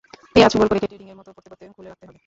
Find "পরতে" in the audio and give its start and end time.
1.35-1.49, 1.51-1.63